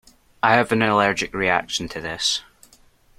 [0.41, 2.41] I have an allergic reaction to this.